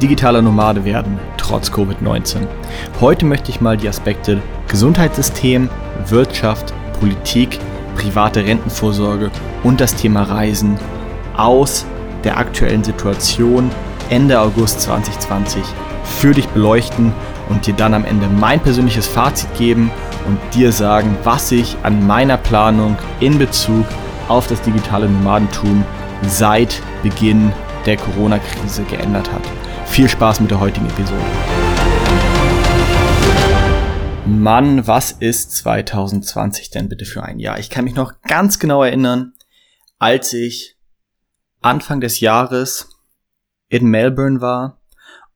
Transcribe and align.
digitaler 0.00 0.42
Nomade 0.42 0.84
werden, 0.84 1.18
trotz 1.36 1.70
Covid-19. 1.70 2.46
Heute 3.00 3.26
möchte 3.26 3.50
ich 3.50 3.60
mal 3.60 3.76
die 3.76 3.88
Aspekte 3.88 4.38
Gesundheitssystem, 4.68 5.68
Wirtschaft, 6.06 6.72
Politik, 6.98 7.58
private 7.96 8.44
Rentenvorsorge 8.44 9.30
und 9.62 9.80
das 9.80 9.94
Thema 9.94 10.22
Reisen 10.22 10.78
aus 11.36 11.84
der 12.24 12.38
aktuellen 12.38 12.84
Situation 12.84 13.70
Ende 14.08 14.40
August 14.40 14.80
2020 14.82 15.62
für 16.04 16.32
dich 16.32 16.48
beleuchten 16.48 17.12
und 17.48 17.66
dir 17.66 17.74
dann 17.74 17.94
am 17.94 18.04
Ende 18.04 18.26
mein 18.26 18.60
persönliches 18.60 19.06
Fazit 19.06 19.52
geben 19.56 19.90
und 20.26 20.38
dir 20.54 20.72
sagen, 20.72 21.16
was 21.24 21.48
sich 21.48 21.76
an 21.82 22.06
meiner 22.06 22.36
Planung 22.36 22.96
in 23.20 23.38
Bezug 23.38 23.86
auf 24.28 24.46
das 24.46 24.60
digitale 24.62 25.08
Nomadentum 25.08 25.84
seit 26.22 26.82
Beginn 27.02 27.52
der 27.86 27.96
Corona-Krise 27.96 28.82
geändert 28.84 29.30
hat. 29.32 29.59
Viel 29.90 30.08
Spaß 30.08 30.38
mit 30.40 30.52
der 30.52 30.60
heutigen 30.60 30.86
Episode. 30.86 31.20
Mann, 34.24 34.86
was 34.86 35.10
ist 35.10 35.50
2020 35.56 36.70
denn 36.70 36.88
bitte 36.88 37.04
für 37.04 37.24
ein 37.24 37.40
Jahr? 37.40 37.58
Ich 37.58 37.70
kann 37.70 37.84
mich 37.84 37.96
noch 37.96 38.22
ganz 38.22 38.60
genau 38.60 38.84
erinnern, 38.84 39.32
als 39.98 40.32
ich 40.32 40.76
Anfang 41.60 42.00
des 42.00 42.20
Jahres 42.20 42.88
in 43.68 43.86
Melbourne 43.86 44.40
war 44.40 44.80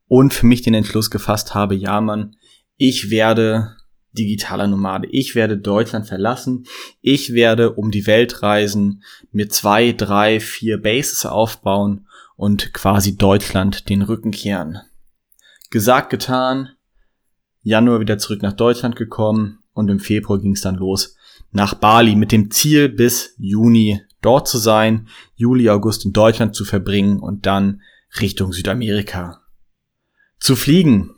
und 0.07 0.33
für 0.33 0.45
mich 0.45 0.61
den 0.61 0.73
Entschluss 0.73 1.11
gefasst 1.11 1.53
habe, 1.53 1.75
ja 1.75 1.99
Mann, 1.99 2.37
ich 2.77 3.09
werde 3.09 3.75
digitaler 4.17 4.67
Nomade. 4.67 5.07
Ich 5.11 5.35
werde 5.35 5.57
Deutschland 5.57 6.07
verlassen. 6.07 6.65
Ich 7.01 7.33
werde 7.33 7.73
um 7.73 7.91
die 7.91 8.07
Welt 8.07 8.41
reisen, 8.41 9.03
mir 9.31 9.49
zwei, 9.49 9.91
drei, 9.91 10.39
vier 10.39 10.81
Bases 10.81 11.25
aufbauen 11.25 12.04
und 12.35 12.73
quasi 12.73 13.17
Deutschland 13.17 13.89
den 13.89 14.01
Rücken 14.01 14.31
kehren. 14.31 14.79
Gesagt, 15.69 16.09
getan. 16.09 16.69
Januar 17.61 17.99
wieder 17.99 18.17
zurück 18.17 18.41
nach 18.41 18.53
Deutschland 18.53 18.95
gekommen 18.95 19.59
und 19.73 19.89
im 19.89 19.99
Februar 19.99 20.39
ging 20.39 20.53
es 20.53 20.61
dann 20.61 20.75
los 20.75 21.15
nach 21.55 21.73
Bali 21.73 22.15
mit 22.15 22.31
dem 22.33 22.51
Ziel 22.51 22.89
bis 22.89 23.33
Juni 23.37 24.01
dort 24.21 24.47
zu 24.47 24.57
sein, 24.57 25.07
Juli, 25.35 25.69
August 25.69 26.05
in 26.05 26.11
Deutschland 26.11 26.53
zu 26.53 26.65
verbringen 26.65 27.19
und 27.19 27.45
dann 27.45 27.81
Richtung 28.19 28.51
Südamerika 28.51 29.41
zu 30.39 30.55
fliegen. 30.55 31.15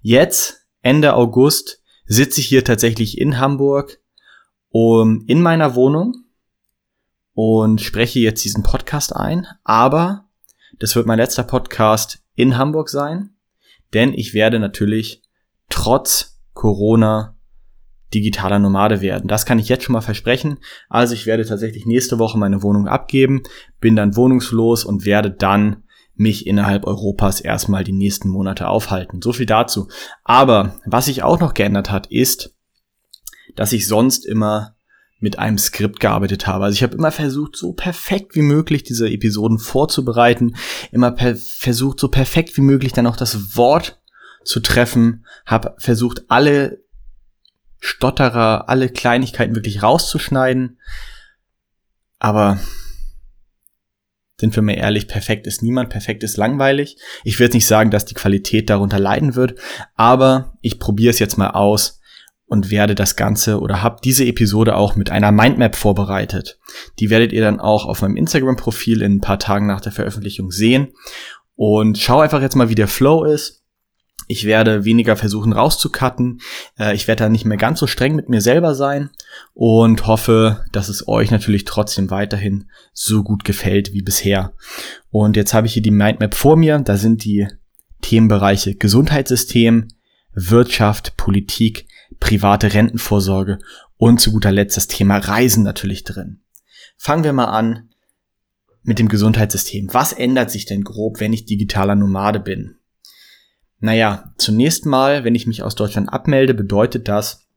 Jetzt, 0.00 0.66
Ende 0.80 1.14
August, 1.14 1.80
sitze 2.06 2.40
ich 2.40 2.48
hier 2.48 2.64
tatsächlich 2.64 3.18
in 3.18 3.38
Hamburg 3.38 4.00
um, 4.70 5.24
in 5.28 5.40
meiner 5.40 5.74
Wohnung 5.76 6.24
und 7.34 7.80
spreche 7.80 8.18
jetzt 8.18 8.44
diesen 8.44 8.64
Podcast 8.64 9.14
ein, 9.14 9.46
aber 9.62 10.28
das 10.78 10.96
wird 10.96 11.06
mein 11.06 11.18
letzter 11.18 11.44
Podcast 11.44 12.22
in 12.34 12.56
Hamburg 12.56 12.88
sein, 12.88 13.30
denn 13.94 14.14
ich 14.14 14.34
werde 14.34 14.58
natürlich 14.58 15.22
trotz 15.68 16.40
Corona 16.54 17.36
digitaler 18.14 18.58
Nomade 18.58 19.00
werden. 19.00 19.28
Das 19.28 19.46
kann 19.46 19.58
ich 19.58 19.68
jetzt 19.68 19.84
schon 19.84 19.94
mal 19.94 20.00
versprechen. 20.00 20.58
Also 20.88 21.14
ich 21.14 21.26
werde 21.26 21.44
tatsächlich 21.44 21.86
nächste 21.86 22.18
Woche 22.18 22.38
meine 22.38 22.62
Wohnung 22.62 22.86
abgeben, 22.86 23.42
bin 23.80 23.96
dann 23.96 24.16
wohnungslos 24.16 24.84
und 24.84 25.04
werde 25.04 25.30
dann 25.30 25.84
mich 26.14 26.46
innerhalb 26.46 26.86
Europas 26.86 27.40
erstmal 27.40 27.84
die 27.84 27.92
nächsten 27.92 28.28
Monate 28.28 28.68
aufhalten. 28.68 29.22
So 29.22 29.32
viel 29.32 29.46
dazu. 29.46 29.88
Aber 30.24 30.78
was 30.84 31.06
sich 31.06 31.22
auch 31.22 31.40
noch 31.40 31.54
geändert 31.54 31.90
hat, 31.90 32.06
ist, 32.08 32.54
dass 33.56 33.72
ich 33.72 33.88
sonst 33.88 34.26
immer 34.26 34.76
mit 35.22 35.38
einem 35.38 35.56
Skript 35.56 36.00
gearbeitet 36.00 36.46
habe. 36.46 36.64
Also 36.64 36.74
ich 36.74 36.82
habe 36.82 36.96
immer 36.96 37.12
versucht, 37.12 37.56
so 37.56 37.72
perfekt 37.72 38.34
wie 38.34 38.42
möglich 38.42 38.82
diese 38.82 39.08
Episoden 39.08 39.58
vorzubereiten, 39.58 40.56
immer 40.90 41.16
versucht, 41.16 42.00
so 42.00 42.08
perfekt 42.08 42.56
wie 42.56 42.62
möglich 42.62 42.92
dann 42.92 43.06
auch 43.06 43.16
das 43.16 43.56
Wort 43.56 44.00
zu 44.44 44.60
treffen, 44.60 45.24
habe 45.46 45.74
versucht, 45.78 46.24
alle 46.28 46.82
Stotterer, 47.78 48.68
alle 48.68 48.88
Kleinigkeiten 48.88 49.54
wirklich 49.54 49.82
rauszuschneiden. 49.82 50.78
Aber 52.18 52.58
sind 54.38 54.56
wir 54.56 54.62
mal 54.62 54.72
ehrlich, 54.72 55.06
perfekt 55.06 55.46
ist 55.46 55.62
niemand, 55.62 55.88
perfekt 55.90 56.24
ist 56.24 56.36
langweilig. 56.36 56.96
Ich 57.22 57.38
will 57.38 57.46
jetzt 57.46 57.54
nicht 57.54 57.66
sagen, 57.66 57.92
dass 57.92 58.04
die 58.04 58.14
Qualität 58.14 58.70
darunter 58.70 58.98
leiden 58.98 59.36
wird, 59.36 59.58
aber 59.94 60.58
ich 60.62 60.80
probiere 60.80 61.10
es 61.10 61.20
jetzt 61.20 61.38
mal 61.38 61.50
aus 61.50 62.00
und 62.52 62.70
werde 62.70 62.94
das 62.94 63.16
Ganze 63.16 63.60
oder 63.60 63.80
habe 63.80 64.02
diese 64.04 64.26
Episode 64.26 64.76
auch 64.76 64.94
mit 64.94 65.10
einer 65.10 65.32
Mindmap 65.32 65.74
vorbereitet. 65.74 66.58
Die 66.98 67.08
werdet 67.08 67.32
ihr 67.32 67.40
dann 67.40 67.60
auch 67.60 67.86
auf 67.86 68.02
meinem 68.02 68.18
Instagram-Profil 68.18 69.00
in 69.00 69.14
ein 69.14 69.20
paar 69.22 69.38
Tagen 69.38 69.66
nach 69.66 69.80
der 69.80 69.90
Veröffentlichung 69.90 70.50
sehen. 70.50 70.88
Und 71.54 71.96
schau 71.96 72.20
einfach 72.20 72.42
jetzt 72.42 72.54
mal, 72.54 72.68
wie 72.68 72.74
der 72.74 72.88
Flow 72.88 73.24
ist. 73.24 73.62
Ich 74.28 74.44
werde 74.44 74.84
weniger 74.84 75.16
versuchen 75.16 75.54
rauszucutten. 75.54 76.42
Äh, 76.78 76.94
ich 76.94 77.08
werde 77.08 77.24
da 77.24 77.30
nicht 77.30 77.46
mehr 77.46 77.56
ganz 77.56 77.80
so 77.80 77.86
streng 77.86 78.16
mit 78.16 78.28
mir 78.28 78.42
selber 78.42 78.74
sein 78.74 79.08
und 79.54 80.06
hoffe, 80.06 80.66
dass 80.72 80.90
es 80.90 81.08
euch 81.08 81.30
natürlich 81.30 81.64
trotzdem 81.64 82.10
weiterhin 82.10 82.68
so 82.92 83.22
gut 83.22 83.44
gefällt 83.44 83.94
wie 83.94 84.02
bisher. 84.02 84.52
Und 85.08 85.38
jetzt 85.38 85.54
habe 85.54 85.66
ich 85.66 85.72
hier 85.72 85.82
die 85.82 85.90
Mindmap 85.90 86.34
vor 86.34 86.58
mir. 86.58 86.78
Da 86.80 86.98
sind 86.98 87.24
die 87.24 87.48
Themenbereiche 88.02 88.74
Gesundheitssystem, 88.74 89.88
Wirtschaft, 90.34 91.16
Politik, 91.16 91.86
private 92.22 92.72
Rentenvorsorge 92.72 93.58
und 93.96 94.20
zu 94.20 94.30
guter 94.30 94.52
Letzt 94.52 94.76
das 94.76 94.86
Thema 94.86 95.18
Reisen 95.18 95.64
natürlich 95.64 96.04
drin. 96.04 96.40
Fangen 96.96 97.24
wir 97.24 97.32
mal 97.32 97.46
an 97.46 97.90
mit 98.84 99.00
dem 99.00 99.08
Gesundheitssystem. 99.08 99.92
Was 99.92 100.12
ändert 100.12 100.50
sich 100.50 100.64
denn 100.64 100.84
grob, 100.84 101.18
wenn 101.18 101.32
ich 101.32 101.46
digitaler 101.46 101.96
Nomade 101.96 102.38
bin? 102.38 102.76
Naja, 103.80 104.32
zunächst 104.38 104.86
mal, 104.86 105.24
wenn 105.24 105.34
ich 105.34 105.48
mich 105.48 105.64
aus 105.64 105.74
Deutschland 105.74 106.12
abmelde, 106.12 106.54
bedeutet 106.54 107.08
das, 107.08 107.48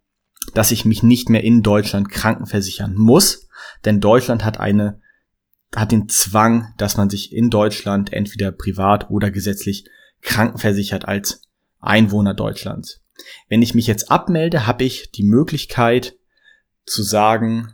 dass 0.55 0.71
ich 0.71 0.83
mich 0.83 1.03
nicht 1.03 1.29
mehr 1.29 1.43
in 1.43 1.61
Deutschland 1.61 2.09
krankenversichern 2.09 2.95
muss, 2.95 3.47
denn 3.85 4.01
Deutschland 4.01 4.43
hat 4.43 4.59
eine 4.59 4.99
hat 5.75 5.91
den 5.91 6.09
Zwang, 6.09 6.73
dass 6.77 6.97
man 6.97 7.09
sich 7.09 7.33
in 7.33 7.49
Deutschland 7.49 8.13
entweder 8.13 8.51
privat 8.51 9.09
oder 9.09 9.29
gesetzlich 9.29 9.85
krankenversichert 10.21 11.05
als 11.05 11.41
Einwohner 11.81 12.33
Deutschlands. 12.33 13.04
Wenn 13.49 13.61
ich 13.61 13.73
mich 13.73 13.87
jetzt 13.87 14.11
abmelde, 14.11 14.67
habe 14.67 14.83
ich 14.83 15.11
die 15.11 15.23
Möglichkeit 15.23 16.15
zu 16.85 17.03
sagen, 17.03 17.73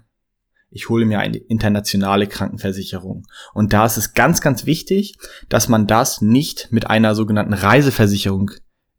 ich 0.69 0.87
hole 0.89 1.05
mir 1.05 1.19
eine 1.19 1.37
internationale 1.37 2.27
Krankenversicherung. 2.27 3.27
Und 3.53 3.73
da 3.73 3.85
ist 3.85 3.97
es 3.97 4.13
ganz, 4.13 4.39
ganz 4.39 4.65
wichtig, 4.65 5.17
dass 5.49 5.67
man 5.67 5.85
das 5.85 6.21
nicht 6.21 6.69
mit 6.71 6.89
einer 6.89 7.13
sogenannten 7.13 7.53
Reiseversicherung 7.53 8.51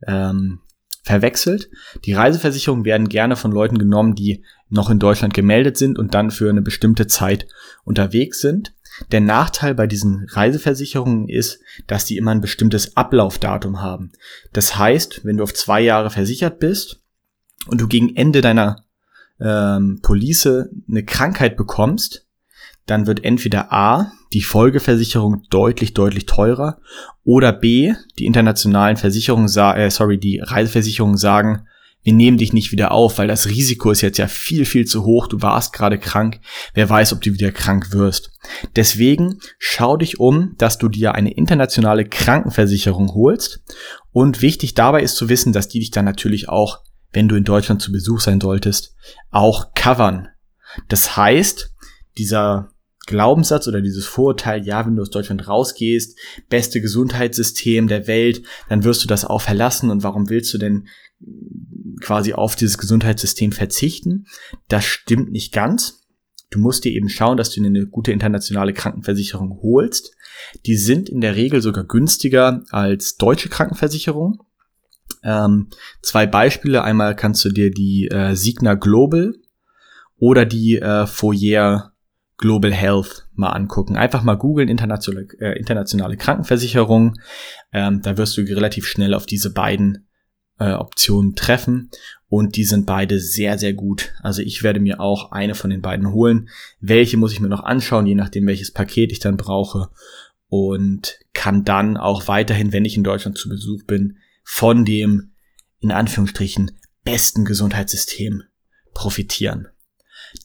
ähm, 0.06 0.60
verwechselt. 1.02 1.70
Die 2.04 2.12
Reiseversicherungen 2.12 2.84
werden 2.84 3.08
gerne 3.08 3.36
von 3.36 3.52
Leuten 3.52 3.78
genommen, 3.78 4.14
die 4.14 4.44
noch 4.68 4.90
in 4.90 4.98
Deutschland 4.98 5.34
gemeldet 5.34 5.76
sind 5.76 5.98
und 5.98 6.14
dann 6.14 6.30
für 6.30 6.48
eine 6.48 6.62
bestimmte 6.62 7.06
Zeit 7.06 7.46
unterwegs 7.84 8.40
sind. 8.40 8.74
Der 9.10 9.20
Nachteil 9.20 9.74
bei 9.74 9.86
diesen 9.86 10.26
Reiseversicherungen 10.30 11.28
ist, 11.28 11.60
dass 11.86 12.04
die 12.04 12.16
immer 12.16 12.30
ein 12.30 12.40
bestimmtes 12.40 12.96
Ablaufdatum 12.96 13.80
haben. 13.80 14.12
Das 14.52 14.76
heißt, 14.76 15.24
wenn 15.24 15.38
du 15.38 15.42
auf 15.42 15.54
zwei 15.54 15.80
Jahre 15.80 16.10
versichert 16.10 16.58
bist 16.58 17.00
und 17.68 17.80
du 17.80 17.88
gegen 17.88 18.14
Ende 18.16 18.40
deiner 18.40 18.84
ähm, 19.40 20.00
Police 20.02 20.68
eine 20.88 21.04
Krankheit 21.04 21.56
bekommst, 21.56 22.26
dann 22.86 23.06
wird 23.06 23.24
entweder 23.24 23.72
A, 23.72 24.12
die 24.32 24.42
Folgeversicherung 24.42 25.44
deutlich, 25.50 25.94
deutlich 25.94 26.26
teurer 26.26 26.80
oder 27.24 27.52
B, 27.52 27.94
die 28.18 28.26
internationalen 28.26 28.96
Versicherungen, 28.96 29.48
äh, 29.48 29.90
sorry, 29.90 30.18
die 30.18 30.40
Reiseversicherungen 30.40 31.16
sagen, 31.16 31.66
wir 32.02 32.12
nehmen 32.12 32.38
dich 32.38 32.52
nicht 32.52 32.72
wieder 32.72 32.90
auf, 32.90 33.18
weil 33.18 33.28
das 33.28 33.46
Risiko 33.46 33.90
ist 33.90 34.00
jetzt 34.00 34.18
ja 34.18 34.26
viel, 34.26 34.64
viel 34.64 34.86
zu 34.86 35.04
hoch. 35.04 35.28
Du 35.28 35.40
warst 35.40 35.72
gerade 35.72 35.98
krank. 35.98 36.40
Wer 36.74 36.90
weiß, 36.90 37.12
ob 37.12 37.20
du 37.20 37.32
wieder 37.32 37.52
krank 37.52 37.92
wirst. 37.92 38.32
Deswegen 38.74 39.38
schau 39.58 39.96
dich 39.96 40.18
um, 40.18 40.54
dass 40.58 40.78
du 40.78 40.88
dir 40.88 41.14
eine 41.14 41.32
internationale 41.32 42.04
Krankenversicherung 42.04 43.14
holst. 43.14 43.62
Und 44.10 44.42
wichtig 44.42 44.74
dabei 44.74 45.02
ist 45.02 45.16
zu 45.16 45.28
wissen, 45.28 45.52
dass 45.52 45.68
die 45.68 45.78
dich 45.78 45.92
dann 45.92 46.04
natürlich 46.04 46.48
auch, 46.48 46.80
wenn 47.12 47.28
du 47.28 47.36
in 47.36 47.44
Deutschland 47.44 47.80
zu 47.80 47.92
Besuch 47.92 48.20
sein 48.20 48.40
solltest, 48.40 48.96
auch 49.30 49.72
covern. 49.74 50.28
Das 50.88 51.16
heißt, 51.16 51.72
dieser 52.18 52.70
Glaubenssatz 53.06 53.68
oder 53.68 53.80
dieses 53.80 54.06
Vorurteil, 54.06 54.64
ja, 54.64 54.86
wenn 54.86 54.96
du 54.96 55.02
aus 55.02 55.10
Deutschland 55.10 55.46
rausgehst, 55.48 56.18
beste 56.48 56.80
Gesundheitssystem 56.80 57.88
der 57.88 58.06
Welt, 58.06 58.42
dann 58.68 58.84
wirst 58.84 59.02
du 59.02 59.08
das 59.08 59.24
auch 59.24 59.40
verlassen 59.40 59.90
und 59.90 60.02
warum 60.02 60.30
willst 60.30 60.52
du 60.54 60.58
denn 60.58 60.86
quasi 62.00 62.32
auf 62.32 62.56
dieses 62.56 62.78
Gesundheitssystem 62.78 63.52
verzichten. 63.52 64.26
Das 64.68 64.84
stimmt 64.84 65.30
nicht 65.30 65.52
ganz. 65.52 66.02
Du 66.50 66.58
musst 66.58 66.84
dir 66.84 66.92
eben 66.92 67.08
schauen, 67.08 67.38
dass 67.38 67.50
du 67.50 67.64
eine 67.64 67.86
gute 67.86 68.12
internationale 68.12 68.74
Krankenversicherung 68.74 69.58
holst. 69.62 70.14
Die 70.66 70.76
sind 70.76 71.08
in 71.08 71.20
der 71.20 71.34
Regel 71.34 71.62
sogar 71.62 71.84
günstiger 71.84 72.62
als 72.70 73.16
deutsche 73.16 73.48
Krankenversicherung. 73.48 74.42
Ähm, 75.24 75.68
zwei 76.02 76.26
Beispiele. 76.26 76.82
Einmal 76.84 77.16
kannst 77.16 77.44
du 77.44 77.50
dir 77.50 77.70
die 77.70 78.08
äh, 78.08 78.34
Signa 78.34 78.74
Global 78.74 79.34
oder 80.18 80.44
die 80.44 80.76
äh, 80.76 81.06
Foyer 81.06 81.92
Global 82.36 82.72
Health 82.72 83.28
mal 83.34 83.50
angucken. 83.50 83.96
Einfach 83.96 84.22
mal 84.22 84.34
googeln, 84.34 84.68
internationale, 84.68 85.28
äh, 85.38 85.58
internationale 85.58 86.16
Krankenversicherung. 86.16 87.14
Ähm, 87.72 88.02
da 88.02 88.18
wirst 88.18 88.36
du 88.36 88.42
relativ 88.42 88.84
schnell 88.86 89.14
auf 89.14 89.26
diese 89.26 89.52
beiden 89.52 90.08
äh, 90.62 90.74
Optionen 90.74 91.34
treffen. 91.34 91.90
Und 92.28 92.56
die 92.56 92.64
sind 92.64 92.86
beide 92.86 93.20
sehr, 93.20 93.58
sehr 93.58 93.74
gut. 93.74 94.12
Also 94.22 94.40
ich 94.40 94.62
werde 94.62 94.80
mir 94.80 95.00
auch 95.00 95.32
eine 95.32 95.54
von 95.54 95.70
den 95.70 95.82
beiden 95.82 96.12
holen. 96.12 96.48
Welche 96.80 97.16
muss 97.16 97.32
ich 97.32 97.40
mir 97.40 97.48
noch 97.48 97.64
anschauen, 97.64 98.06
je 98.06 98.14
nachdem, 98.14 98.46
welches 98.46 98.70
Paket 98.70 99.12
ich 99.12 99.18
dann 99.18 99.36
brauche. 99.36 99.90
Und 100.48 101.18
kann 101.32 101.64
dann 101.64 101.96
auch 101.96 102.28
weiterhin, 102.28 102.72
wenn 102.72 102.84
ich 102.84 102.96
in 102.96 103.04
Deutschland 103.04 103.36
zu 103.36 103.48
Besuch 103.48 103.84
bin, 103.84 104.18
von 104.44 104.84
dem, 104.84 105.32
in 105.80 105.90
Anführungsstrichen, 105.90 106.78
besten 107.04 107.44
Gesundheitssystem 107.44 108.44
profitieren. 108.94 109.68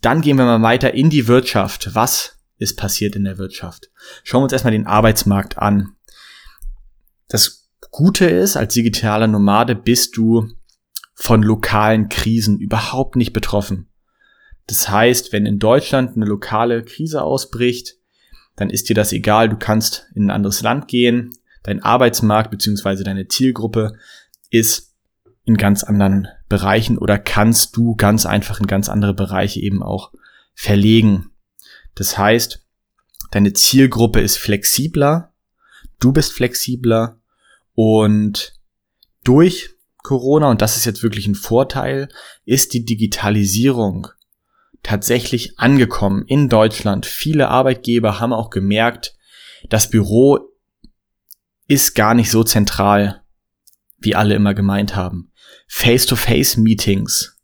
Dann 0.01 0.21
gehen 0.21 0.37
wir 0.37 0.45
mal 0.45 0.61
weiter 0.61 0.93
in 0.93 1.09
die 1.09 1.27
Wirtschaft. 1.27 1.93
Was 1.93 2.37
ist 2.57 2.77
passiert 2.77 3.15
in 3.15 3.23
der 3.23 3.37
Wirtschaft? 3.37 3.91
Schauen 4.23 4.41
wir 4.41 4.45
uns 4.45 4.53
erstmal 4.53 4.71
den 4.71 4.87
Arbeitsmarkt 4.87 5.57
an. 5.57 5.95
Das 7.27 7.66
Gute 7.91 8.25
ist, 8.25 8.57
als 8.57 8.74
digitaler 8.74 9.27
Nomade 9.27 9.75
bist 9.75 10.18
du 10.18 10.50
von 11.15 11.41
lokalen 11.41 12.09
Krisen 12.09 12.59
überhaupt 12.59 13.15
nicht 13.15 13.33
betroffen. 13.33 13.88
Das 14.68 14.89
heißt, 14.89 15.33
wenn 15.33 15.45
in 15.45 15.59
Deutschland 15.59 16.15
eine 16.15 16.25
lokale 16.25 16.83
Krise 16.83 17.24
ausbricht, 17.24 17.95
dann 18.56 18.69
ist 18.69 18.89
dir 18.89 18.95
das 18.95 19.13
egal, 19.13 19.50
du 19.50 19.57
kannst 19.57 20.07
in 20.13 20.25
ein 20.25 20.31
anderes 20.31 20.62
Land 20.62 20.88
gehen, 20.88 21.31
dein 21.63 21.81
Arbeitsmarkt 21.81 22.51
bzw. 22.51 23.03
deine 23.03 23.27
Zielgruppe 23.27 23.94
ist 24.50 24.94
in 25.45 25.57
ganz 25.57 25.83
anderen 25.83 26.27
Bereichen 26.50 26.97
oder 26.97 27.18
kannst 27.18 27.77
du 27.77 27.95
ganz 27.95 28.25
einfach 28.25 28.59
in 28.59 28.68
ganz 28.68 28.89
andere 28.89 29.13
Bereiche 29.13 29.62
eben 29.62 29.81
auch 29.81 30.12
verlegen. 30.53 31.31
Das 31.95 32.18
heißt, 32.18 32.65
deine 33.31 33.53
Zielgruppe 33.53 34.19
ist 34.19 34.38
flexibler, 34.38 35.33
du 36.00 36.12
bist 36.12 36.33
flexibler 36.33 37.21
und 37.79 38.53
durch 39.24 39.75
Corona, 40.01 40.50
und 40.50 40.63
das 40.63 40.77
ist 40.77 40.85
jetzt 40.85 41.03
wirklich 41.03 41.27
ein 41.27 41.35
Vorteil, 41.35 42.09
ist 42.44 42.74
die 42.74 42.83
Digitalisierung 42.83 44.07
tatsächlich 44.81 45.59
angekommen 45.59 46.24
in 46.25 46.50
Deutschland. 46.50 47.06
Viele 47.06 47.50
Arbeitgeber 47.50 48.19
haben 48.19 48.33
auch 48.33 48.50
gemerkt, 48.50 49.15
das 49.69 49.91
Büro 49.91 50.39
ist 51.68 51.94
gar 51.94 52.15
nicht 52.15 52.31
so 52.31 52.44
zentral, 52.44 53.21
wie 54.00 54.15
alle 54.15 54.33
immer 54.33 54.56
gemeint 54.56 54.95
haben. 54.95 55.31
Face-to-Face-Meetings 55.68 57.38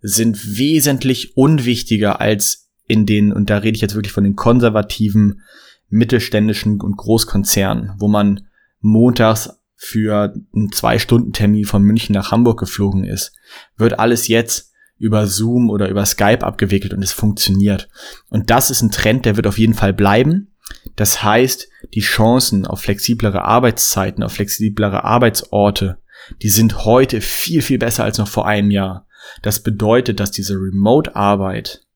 sind 0.00 0.58
wesentlich 0.58 1.36
unwichtiger 1.36 2.20
als 2.20 2.70
in 2.86 3.04
den, 3.04 3.32
und 3.32 3.50
da 3.50 3.58
rede 3.58 3.74
ich 3.74 3.82
jetzt 3.82 3.96
wirklich 3.96 4.12
von 4.12 4.22
den 4.22 4.36
konservativen, 4.36 5.42
mittelständischen 5.88 6.80
und 6.80 6.96
Großkonzernen, 6.96 7.94
wo 7.98 8.06
man 8.06 8.46
montags 8.80 9.58
für 9.84 10.34
einen 10.54 10.72
Zwei-Stunden-Termin 10.72 11.64
von 11.64 11.82
München 11.82 12.14
nach 12.14 12.30
Hamburg 12.30 12.60
geflogen 12.60 13.04
ist, 13.04 13.32
wird 13.76 13.98
alles 13.98 14.28
jetzt 14.28 14.72
über 14.98 15.26
Zoom 15.26 15.70
oder 15.70 15.88
über 15.88 16.06
Skype 16.06 16.44
abgewickelt 16.44 16.94
und 16.94 17.02
es 17.02 17.12
funktioniert. 17.12 17.88
Und 18.28 18.50
das 18.50 18.70
ist 18.70 18.82
ein 18.82 18.92
Trend, 18.92 19.24
der 19.24 19.36
wird 19.36 19.46
auf 19.46 19.58
jeden 19.58 19.74
Fall 19.74 19.92
bleiben. 19.92 20.54
Das 20.94 21.22
heißt, 21.22 21.68
die 21.94 22.00
Chancen 22.00 22.66
auf 22.66 22.82
flexiblere 22.82 23.42
Arbeitszeiten, 23.42 24.22
auf 24.22 24.34
flexiblere 24.34 25.04
Arbeitsorte 25.04 25.98
die 26.40 26.48
sind 26.48 26.84
heute 26.84 27.20
viel, 27.20 27.62
viel 27.62 27.78
besser 27.78 28.04
als 28.04 28.18
noch 28.18 28.28
vor 28.28 28.46
einem 28.46 28.70
Jahr. 28.70 29.06
Das 29.42 29.62
bedeutet, 29.62 30.20
dass 30.20 30.30
diese 30.30 30.54
Remote-Arbeit 30.54 31.86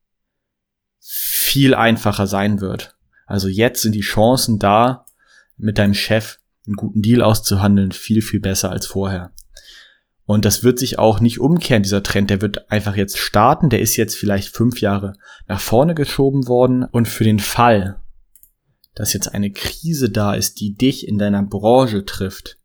viel 1.01 1.75
einfacher 1.75 2.27
sein 2.27 2.61
wird. 2.61 2.97
Also 3.27 3.49
jetzt 3.49 3.83
sind 3.83 3.95
die 3.95 4.01
Chancen 4.01 4.59
da, 4.59 5.05
mit 5.57 5.79
deinem 5.79 5.95
Chef 5.95 6.39
einen 6.67 6.77
guten 6.77 7.03
Deal 7.03 7.23
auszuhandeln, 7.23 7.93
viel, 7.93 8.23
viel 8.23 8.41
besser 8.41 8.71
als 8.71 8.87
vorher. 8.87 9.33
Und 10.25 10.45
das 10.45 10.65
wird 10.65 10.81
sich 10.81 10.99
auch 10.99 11.21
nicht 11.21 11.39
umkehren, 11.39 11.85
dieser 11.85 12.03
Trend. 12.03 12.31
Der 12.31 12.41
wird 12.43 12.71
einfach 12.71 12.97
jetzt 12.97 13.17
starten. 13.17 13.71
Der 13.71 13.81
ist 13.81 13.97
jetzt 13.97 14.17
vielleicht 14.17 14.55
fünf 14.55 14.81
Jahre 14.81 15.15
nach 15.47 15.61
vorne 15.61 15.95
geschoben 15.95 16.49
worden. 16.49 16.83
Und 16.83 17.07
für 17.07 17.23
den 17.23 17.39
Fall, 17.39 18.01
dass 18.97 19.13
jetzt 19.13 19.33
eine 19.33 19.53
Krise 19.53 20.11
da 20.11 20.35
ist, 20.35 20.61
die 20.61 20.75
dich 20.75 21.07
in 21.07 21.19
deiner 21.19 21.45
Branche 21.45 22.05
trifft, 22.05 22.59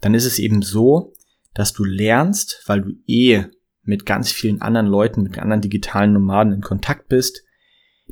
dann 0.00 0.14
ist 0.14 0.24
es 0.24 0.38
eben 0.38 0.62
so, 0.62 1.12
dass 1.52 1.74
du 1.74 1.84
lernst, 1.84 2.62
weil 2.64 2.80
du 2.80 2.90
eh 3.06 3.44
mit 3.82 4.06
ganz 4.06 4.32
vielen 4.32 4.62
anderen 4.62 4.86
Leuten, 4.86 5.22
mit 5.22 5.38
anderen 5.38 5.60
digitalen 5.60 6.14
Nomaden 6.14 6.54
in 6.54 6.60
Kontakt 6.62 7.08
bist, 7.08 7.42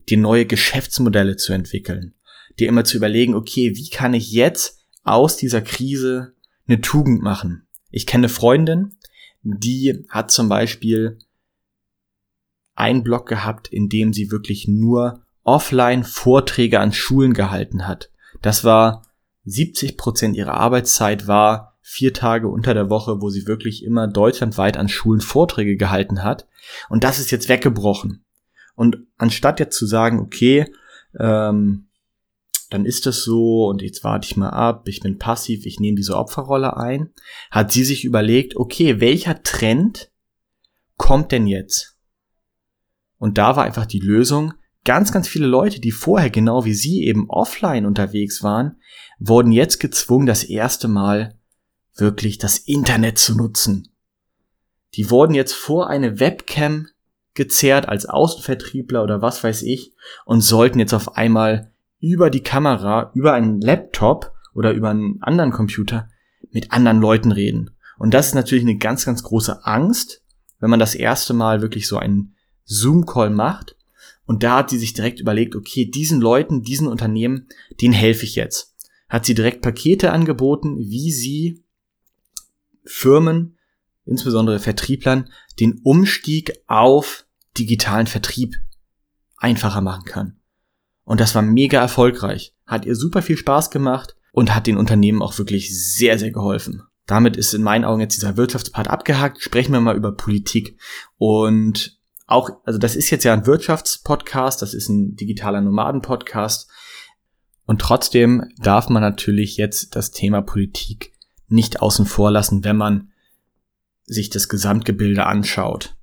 dir 0.08 0.18
neue 0.18 0.44
Geschäftsmodelle 0.44 1.36
zu 1.36 1.54
entwickeln. 1.54 2.14
Dir 2.58 2.68
immer 2.68 2.84
zu 2.84 2.96
überlegen, 2.96 3.34
okay, 3.34 3.72
wie 3.76 3.88
kann 3.88 4.12
ich 4.12 4.30
jetzt 4.32 4.77
aus 5.04 5.36
dieser 5.36 5.62
Krise 5.62 6.34
eine 6.66 6.80
Tugend 6.80 7.22
machen? 7.22 7.66
Ich 7.90 8.06
kenne 8.06 8.22
eine 8.22 8.28
Freundin, 8.28 8.94
die 9.42 10.04
hat 10.08 10.30
zum 10.30 10.48
Beispiel 10.48 11.18
einen 12.74 13.02
Blog 13.02 13.26
gehabt, 13.26 13.68
in 13.68 13.88
dem 13.88 14.12
sie 14.12 14.30
wirklich 14.30 14.68
nur 14.68 15.24
offline 15.42 16.04
Vorträge 16.04 16.80
an 16.80 16.92
Schulen 16.92 17.32
gehalten 17.32 17.86
hat. 17.86 18.10
Das 18.42 18.64
war 18.64 19.06
70 19.44 19.96
Prozent 19.96 20.36
ihrer 20.36 20.54
Arbeitszeit 20.54 21.26
war 21.26 21.78
vier 21.80 22.12
Tage 22.12 22.48
unter 22.48 22.74
der 22.74 22.90
Woche, 22.90 23.22
wo 23.22 23.30
sie 23.30 23.46
wirklich 23.46 23.82
immer 23.82 24.06
deutschlandweit 24.06 24.76
an 24.76 24.90
Schulen 24.90 25.22
Vorträge 25.22 25.76
gehalten 25.76 26.22
hat. 26.22 26.46
Und 26.90 27.02
das 27.02 27.18
ist 27.18 27.30
jetzt 27.30 27.48
weggebrochen. 27.48 28.24
Und 28.74 28.98
anstatt 29.16 29.58
jetzt 29.58 29.76
zu 29.76 29.86
sagen, 29.86 30.20
okay, 30.20 30.66
ähm, 31.18 31.87
dann 32.70 32.84
ist 32.84 33.06
das 33.06 33.22
so 33.22 33.66
und 33.66 33.82
jetzt 33.82 34.04
warte 34.04 34.26
ich 34.26 34.36
mal 34.36 34.50
ab, 34.50 34.88
ich 34.88 35.00
bin 35.00 35.18
passiv, 35.18 35.64
ich 35.64 35.80
nehme 35.80 35.96
diese 35.96 36.16
Opferrolle 36.16 36.76
ein, 36.76 37.10
hat 37.50 37.72
sie 37.72 37.84
sich 37.84 38.04
überlegt, 38.04 38.56
okay, 38.56 39.00
welcher 39.00 39.42
Trend 39.42 40.10
kommt 40.96 41.32
denn 41.32 41.46
jetzt? 41.46 41.96
Und 43.18 43.38
da 43.38 43.56
war 43.56 43.64
einfach 43.64 43.86
die 43.86 44.00
Lösung, 44.00 44.54
ganz, 44.84 45.12
ganz 45.12 45.28
viele 45.28 45.46
Leute, 45.46 45.80
die 45.80 45.90
vorher 45.90 46.30
genau 46.30 46.64
wie 46.64 46.74
sie 46.74 47.04
eben 47.04 47.28
offline 47.28 47.86
unterwegs 47.86 48.42
waren, 48.42 48.76
wurden 49.18 49.52
jetzt 49.52 49.80
gezwungen, 49.80 50.26
das 50.26 50.44
erste 50.44 50.88
Mal 50.88 51.38
wirklich 51.94 52.38
das 52.38 52.58
Internet 52.58 53.18
zu 53.18 53.34
nutzen. 53.34 53.88
Die 54.94 55.10
wurden 55.10 55.34
jetzt 55.34 55.54
vor 55.54 55.88
eine 55.88 56.20
Webcam 56.20 56.88
gezerrt 57.34 57.88
als 57.88 58.06
Außenvertriebler 58.06 59.02
oder 59.02 59.22
was 59.22 59.44
weiß 59.44 59.62
ich 59.62 59.92
und 60.24 60.40
sollten 60.40 60.78
jetzt 60.78 60.94
auf 60.94 61.16
einmal 61.16 61.72
über 62.00 62.30
die 62.30 62.42
Kamera, 62.42 63.10
über 63.14 63.32
einen 63.32 63.60
Laptop 63.60 64.32
oder 64.54 64.72
über 64.72 64.90
einen 64.90 65.22
anderen 65.22 65.50
Computer 65.50 66.08
mit 66.50 66.72
anderen 66.72 67.00
Leuten 67.00 67.32
reden. 67.32 67.70
Und 67.98 68.14
das 68.14 68.28
ist 68.28 68.34
natürlich 68.34 68.64
eine 68.64 68.78
ganz, 68.78 69.04
ganz 69.04 69.22
große 69.22 69.64
Angst, 69.64 70.22
wenn 70.60 70.70
man 70.70 70.80
das 70.80 70.94
erste 70.94 71.34
Mal 71.34 71.60
wirklich 71.60 71.88
so 71.88 71.98
einen 71.98 72.34
Zoom-Call 72.64 73.30
macht. 73.30 73.76
Und 74.24 74.42
da 74.42 74.58
hat 74.58 74.70
sie 74.70 74.78
sich 74.78 74.92
direkt 74.92 75.20
überlegt, 75.20 75.56
okay, 75.56 75.86
diesen 75.86 76.20
Leuten, 76.20 76.62
diesen 76.62 76.86
Unternehmen, 76.86 77.48
denen 77.80 77.94
helfe 77.94 78.24
ich 78.24 78.36
jetzt. 78.36 78.74
Hat 79.08 79.24
sie 79.24 79.34
direkt 79.34 79.62
Pakete 79.62 80.12
angeboten, 80.12 80.76
wie 80.78 81.10
sie 81.10 81.64
Firmen, 82.84 83.56
insbesondere 84.04 84.58
Vertrieblern, 84.58 85.30
den 85.60 85.80
Umstieg 85.82 86.52
auf 86.66 87.26
digitalen 87.56 88.06
Vertrieb 88.06 88.54
einfacher 89.36 89.80
machen 89.80 90.04
kann. 90.04 90.37
Und 91.08 91.20
das 91.20 91.34
war 91.34 91.40
mega 91.40 91.80
erfolgreich. 91.80 92.54
Hat 92.66 92.84
ihr 92.84 92.94
super 92.94 93.22
viel 93.22 93.38
Spaß 93.38 93.70
gemacht 93.70 94.14
und 94.30 94.54
hat 94.54 94.66
den 94.66 94.76
Unternehmen 94.76 95.22
auch 95.22 95.38
wirklich 95.38 95.74
sehr, 95.74 96.18
sehr 96.18 96.30
geholfen. 96.30 96.82
Damit 97.06 97.38
ist 97.38 97.54
in 97.54 97.62
meinen 97.62 97.86
Augen 97.86 98.02
jetzt 98.02 98.14
dieser 98.14 98.36
Wirtschaftspart 98.36 98.88
abgehakt. 98.88 99.42
Sprechen 99.42 99.72
wir 99.72 99.80
mal 99.80 99.96
über 99.96 100.12
Politik. 100.12 100.78
Und 101.16 101.98
auch, 102.26 102.50
also 102.64 102.78
das 102.78 102.94
ist 102.94 103.08
jetzt 103.08 103.24
ja 103.24 103.32
ein 103.32 103.46
Wirtschaftspodcast, 103.46 104.60
das 104.60 104.74
ist 104.74 104.90
ein 104.90 105.16
digitaler 105.16 105.62
Nomaden-Podcast. 105.62 106.68
Und 107.64 107.80
trotzdem 107.80 108.44
darf 108.58 108.90
man 108.90 109.00
natürlich 109.00 109.56
jetzt 109.56 109.96
das 109.96 110.10
Thema 110.10 110.42
Politik 110.42 111.14
nicht 111.48 111.80
außen 111.80 112.04
vor 112.04 112.30
lassen, 112.30 112.64
wenn 112.64 112.76
man 112.76 113.12
sich 114.04 114.28
das 114.28 114.50
Gesamtgebilde 114.50 115.24
anschaut. 115.24 115.96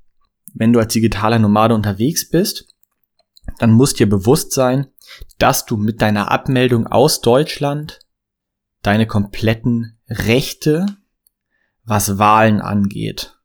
Wenn 0.56 0.74
du 0.74 0.80
als 0.80 0.94
digitaler 0.94 1.38
Nomade 1.38 1.76
unterwegs 1.76 2.28
bist, 2.28 2.75
dann 3.60 3.72
muss 3.72 3.94
dir 3.94 4.10
bewusst 4.10 4.52
sein, 4.52 4.88
dass 5.38 5.66
du 5.66 5.78
mit 5.78 6.02
deiner 6.02 6.32
Abmeldung 6.32 6.88
aus 6.88 7.22
Deutschland 7.22 8.00
deine 8.82 9.08
kompletten 9.08 9.98
Rechte, 10.08 10.86
was 11.84 12.18
Wahlen 12.18 12.62
angeht, 12.62 13.38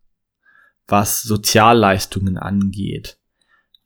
was 0.86 1.22
Sozialleistungen 1.22 2.36
angeht, 2.36 3.18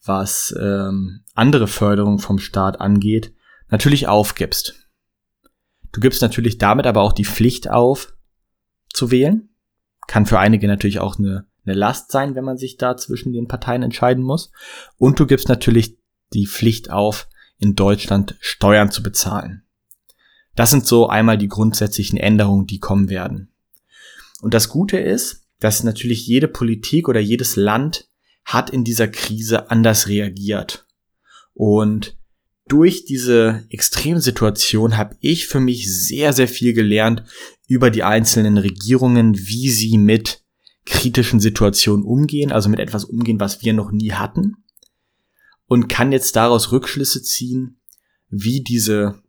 was 0.05 0.55
ähm, 0.61 1.25
andere 1.35 1.67
Förderung 1.67 2.19
vom 2.19 2.39
Staat 2.39 2.81
angeht, 2.81 3.33
natürlich 3.69 4.09
aufgibst. 4.09 4.75
Du 5.93 6.01
gibst 6.01 6.23
natürlich 6.23 6.59
damit 6.59 6.87
aber 6.87 7.03
auch 7.03 7.13
die 7.13 7.25
Pflicht 7.25 7.71
auf, 7.71 8.15
zu 8.93 9.11
wählen. 9.11 9.51
Kann 10.07 10.27
für 10.27 10.39
einige 10.39 10.67
natürlich 10.67 11.01
auch 11.01 11.19
eine, 11.19 11.47
eine 11.65 11.75
Last 11.75 12.11
sein, 12.11 12.35
wenn 12.35 12.45
man 12.45 12.59
sich 12.59 12.77
da 12.77 12.97
zwischen 12.97 13.33
den 13.33 13.49
Parteien 13.49 13.83
entscheiden 13.83 14.23
muss. 14.25 14.51
Und 14.99 15.21
du 15.21 15.27
gibst 15.27 15.49
natürlich 15.49 15.99
die 16.35 16.47
Pflicht 16.47 16.91
auf, 16.91 17.29
in 17.59 17.75
Deutschland 17.75 18.37
Steuern 18.41 18.91
zu 18.91 19.03
bezahlen. 19.03 19.63
Das 20.55 20.71
sind 20.71 20.87
so 20.87 21.09
einmal 21.09 21.39
die 21.39 21.49
grundsätzlichen 21.49 22.19
Änderungen, 22.19 22.67
die 22.67 22.79
kommen 22.79 23.09
werden. 23.09 23.53
Und 24.41 24.55
das 24.55 24.69
Gute 24.69 24.99
ist, 24.99 25.47
dass 25.61 25.85
natürlich 25.85 26.27
jede 26.27 26.49
Politik 26.49 27.09
oder 27.09 27.21
jedes 27.21 27.57
Land 27.57 28.09
hat 28.45 28.71
in 28.71 28.85
dieser 28.85 29.09
Krise 29.09 29.71
anders 29.71 30.09
reagiert. 30.09 30.87
Und 31.55 32.17
durch 32.69 33.05
diese 33.05 33.65
Extremsituation 33.71 34.97
habe 34.97 35.17
ich 35.21 35.47
für 35.47 35.61
mich 35.61 35.93
sehr, 35.93 36.33
sehr 36.33 36.49
viel 36.49 36.73
gelernt 36.73 37.25
über 37.67 37.91
die 37.91 38.03
einzelnen 38.03 38.59
Regierungen, 38.59 39.37
wie 39.39 39.71
sie 39.71 39.99
mit 39.99 40.43
kritischen 40.87 41.41
Situationen 41.41 42.05
umgehen, 42.05 42.53
also 42.53 42.69
mit 42.69 42.81
etwas 42.81 43.05
umgehen, 43.05 43.41
was 43.41 43.63
wir 43.63 43.73
noch 43.73 43.91
nie 43.91 44.13
hatten. 44.13 44.64
Und 45.67 45.89
kann 45.89 46.13
jetzt 46.13 46.37
daraus 46.37 46.73
Rückschlüsse 46.73 47.23
ziehen, 47.23 47.79
wie 48.29 48.63
diese 48.63 49.23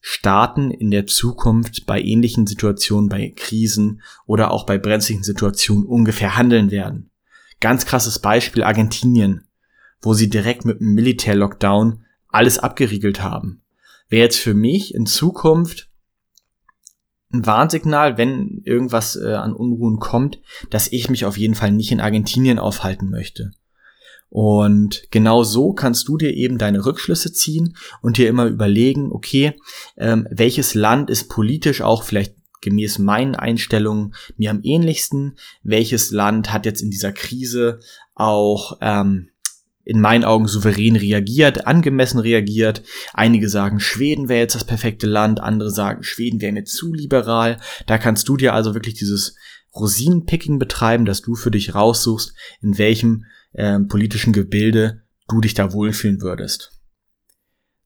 Staaten 0.00 0.70
in 0.70 0.90
der 0.90 1.06
Zukunft 1.06 1.86
bei 1.86 2.00
ähnlichen 2.02 2.46
Situationen, 2.46 3.08
bei 3.08 3.32
Krisen 3.34 4.02
oder 4.26 4.50
auch 4.50 4.66
bei 4.66 4.76
brenzlichen 4.76 5.24
Situationen 5.24 5.86
ungefähr 5.86 6.36
handeln 6.36 6.70
werden. 6.70 7.10
Ganz 7.60 7.86
krasses 7.86 8.18
Beispiel 8.18 8.62
Argentinien, 8.62 9.48
wo 10.02 10.12
sie 10.12 10.28
direkt 10.28 10.66
mit 10.66 10.80
einem 10.80 10.92
Militär-Lockdown 10.92 12.04
alles 12.28 12.58
abgeriegelt 12.58 13.22
haben. 13.22 13.62
Wäre 14.10 14.24
jetzt 14.24 14.38
für 14.38 14.52
mich 14.52 14.94
in 14.94 15.06
Zukunft 15.06 15.88
ein 17.32 17.46
Warnsignal, 17.46 18.18
wenn 18.18 18.60
irgendwas 18.64 19.16
äh, 19.16 19.34
an 19.34 19.54
Unruhen 19.54 19.98
kommt, 19.98 20.40
dass 20.68 20.92
ich 20.92 21.08
mich 21.08 21.24
auf 21.24 21.38
jeden 21.38 21.54
Fall 21.54 21.72
nicht 21.72 21.90
in 21.90 22.00
Argentinien 22.00 22.58
aufhalten 22.58 23.08
möchte. 23.08 23.52
Und 24.34 25.04
genau 25.12 25.44
so 25.44 25.74
kannst 25.74 26.08
du 26.08 26.16
dir 26.16 26.34
eben 26.34 26.58
deine 26.58 26.84
Rückschlüsse 26.84 27.32
ziehen 27.32 27.76
und 28.02 28.18
dir 28.18 28.28
immer 28.28 28.46
überlegen, 28.46 29.12
okay, 29.12 29.52
ähm, 29.96 30.26
welches 30.28 30.74
Land 30.74 31.08
ist 31.08 31.28
politisch 31.28 31.82
auch 31.82 32.02
vielleicht 32.02 32.34
gemäß 32.60 32.98
meinen 32.98 33.36
Einstellungen 33.36 34.12
mir 34.36 34.50
am 34.50 34.58
ähnlichsten, 34.64 35.36
welches 35.62 36.10
Land 36.10 36.52
hat 36.52 36.66
jetzt 36.66 36.82
in 36.82 36.90
dieser 36.90 37.12
Krise 37.12 37.78
auch 38.16 38.78
ähm, 38.80 39.28
in 39.84 40.00
meinen 40.00 40.24
Augen 40.24 40.48
souverän 40.48 40.96
reagiert, 40.96 41.68
angemessen 41.68 42.18
reagiert. 42.18 42.82
Einige 43.12 43.48
sagen, 43.48 43.78
Schweden 43.78 44.28
wäre 44.28 44.40
jetzt 44.40 44.56
das 44.56 44.64
perfekte 44.64 45.06
Land, 45.06 45.38
andere 45.38 45.70
sagen, 45.70 46.02
Schweden 46.02 46.40
wäre 46.40 46.52
mir 46.52 46.64
zu 46.64 46.92
liberal. 46.92 47.60
Da 47.86 47.98
kannst 47.98 48.28
du 48.28 48.36
dir 48.36 48.52
also 48.52 48.74
wirklich 48.74 48.94
dieses 48.94 49.36
Rosinenpicking 49.74 50.58
betreiben, 50.58 51.04
dass 51.04 51.22
du 51.22 51.34
für 51.34 51.50
dich 51.50 51.74
raussuchst, 51.74 52.34
in 52.60 52.78
welchem 52.78 53.24
äh, 53.52 53.78
politischen 53.80 54.32
Gebilde 54.32 55.02
du 55.28 55.40
dich 55.40 55.54
da 55.54 55.72
wohlfühlen 55.72 56.20
würdest. 56.20 56.72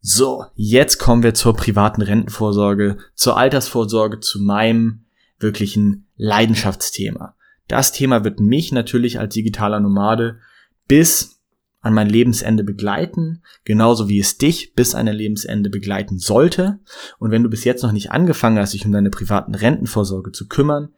So, 0.00 0.44
jetzt 0.54 0.98
kommen 0.98 1.22
wir 1.22 1.34
zur 1.34 1.56
privaten 1.56 2.02
Rentenvorsorge, 2.02 2.98
zur 3.14 3.36
Altersvorsorge, 3.36 4.20
zu 4.20 4.40
meinem 4.40 5.06
wirklichen 5.38 6.08
Leidenschaftsthema. 6.16 7.36
Das 7.66 7.92
Thema 7.92 8.24
wird 8.24 8.40
mich 8.40 8.72
natürlich 8.72 9.18
als 9.18 9.34
digitaler 9.34 9.80
Nomade 9.80 10.38
bis 10.86 11.38
an 11.80 11.94
mein 11.94 12.08
Lebensende 12.08 12.64
begleiten, 12.64 13.42
genauso 13.64 14.08
wie 14.08 14.18
es 14.18 14.38
dich 14.38 14.74
bis 14.74 14.94
an 14.94 15.06
dein 15.06 15.14
Lebensende 15.14 15.70
begleiten 15.70 16.18
sollte. 16.18 16.80
Und 17.18 17.30
wenn 17.30 17.42
du 17.42 17.50
bis 17.50 17.64
jetzt 17.64 17.82
noch 17.82 17.92
nicht 17.92 18.10
angefangen 18.10 18.58
hast, 18.58 18.74
dich 18.74 18.84
um 18.84 18.92
deine 18.92 19.10
privaten 19.10 19.54
Rentenvorsorge 19.54 20.32
zu 20.32 20.48
kümmern, 20.48 20.92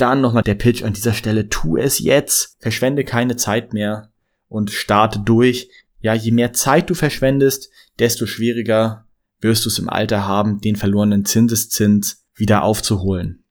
dann 0.00 0.20
nochmal 0.20 0.42
der 0.42 0.54
Pitch 0.54 0.82
an 0.82 0.92
dieser 0.92 1.12
Stelle, 1.12 1.48
tu 1.48 1.76
es 1.76 1.98
jetzt, 1.98 2.56
verschwende 2.60 3.04
keine 3.04 3.36
Zeit 3.36 3.72
mehr 3.72 4.10
und 4.48 4.70
starte 4.70 5.20
durch. 5.20 5.70
Ja, 6.00 6.14
je 6.14 6.30
mehr 6.30 6.52
Zeit 6.52 6.88
du 6.90 6.94
verschwendest, 6.94 7.70
desto 7.98 8.26
schwieriger 8.26 9.06
wirst 9.40 9.64
du 9.64 9.68
es 9.68 9.78
im 9.78 9.88
Alter 9.88 10.26
haben, 10.26 10.60
den 10.60 10.76
verlorenen 10.76 11.24
Zinseszins 11.24 12.24
wieder 12.34 12.62
aufzuholen. 12.62 13.44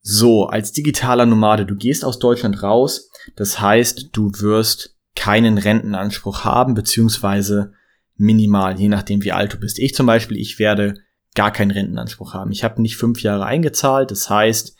So, 0.00 0.46
als 0.46 0.72
digitaler 0.72 1.26
Nomade, 1.26 1.66
du 1.66 1.74
gehst 1.74 2.04
aus 2.04 2.18
Deutschland 2.18 2.62
raus, 2.62 3.10
das 3.36 3.60
heißt, 3.60 4.10
du 4.12 4.30
wirst 4.38 4.96
keinen 5.16 5.58
Rentenanspruch 5.58 6.44
haben, 6.44 6.74
beziehungsweise 6.74 7.72
minimal, 8.16 8.78
je 8.78 8.88
nachdem 8.88 9.22
wie 9.22 9.32
alt 9.32 9.52
du 9.52 9.58
bist. 9.58 9.78
Ich 9.78 9.94
zum 9.94 10.06
Beispiel, 10.06 10.36
ich 10.36 10.58
werde 10.58 10.94
gar 11.34 11.52
keinen 11.52 11.70
Rentenanspruch 11.70 12.34
haben. 12.34 12.52
Ich 12.52 12.64
habe 12.64 12.80
nicht 12.80 12.96
fünf 12.96 13.22
Jahre 13.22 13.44
eingezahlt, 13.44 14.10
das 14.10 14.30
heißt, 14.30 14.76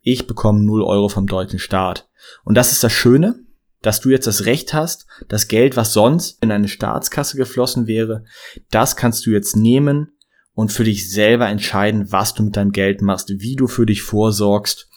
ich 0.00 0.26
bekomme 0.26 0.64
0 0.64 0.82
Euro 0.82 1.08
vom 1.08 1.26
deutschen 1.26 1.58
Staat. 1.58 2.08
Und 2.44 2.56
das 2.56 2.72
ist 2.72 2.84
das 2.84 2.92
Schöne, 2.92 3.44
dass 3.82 4.00
du 4.00 4.10
jetzt 4.10 4.26
das 4.26 4.46
Recht 4.46 4.72
hast, 4.72 5.06
das 5.28 5.48
Geld, 5.48 5.76
was 5.76 5.92
sonst 5.92 6.42
in 6.42 6.50
eine 6.50 6.68
Staatskasse 6.68 7.36
geflossen 7.36 7.86
wäre, 7.86 8.24
das 8.70 8.96
kannst 8.96 9.26
du 9.26 9.30
jetzt 9.30 9.56
nehmen 9.56 10.12
und 10.54 10.72
für 10.72 10.84
dich 10.84 11.10
selber 11.10 11.48
entscheiden, 11.48 12.10
was 12.10 12.34
du 12.34 12.44
mit 12.44 12.56
deinem 12.56 12.72
Geld 12.72 13.02
machst, 13.02 13.28
wie 13.28 13.56
du 13.56 13.66
für 13.66 13.84
dich 13.84 14.02
vorsorgst 14.02 14.88